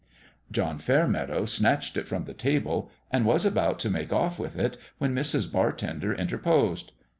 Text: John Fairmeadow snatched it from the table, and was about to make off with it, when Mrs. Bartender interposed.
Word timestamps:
John 0.51 0.79
Fairmeadow 0.79 1.45
snatched 1.45 1.95
it 1.95 2.07
from 2.07 2.23
the 2.25 2.33
table, 2.33 2.89
and 3.11 3.23
was 3.23 3.45
about 3.45 3.77
to 3.81 3.89
make 3.91 4.11
off 4.11 4.39
with 4.39 4.57
it, 4.57 4.75
when 4.97 5.13
Mrs. 5.13 5.51
Bartender 5.51 6.11
interposed. 6.11 6.91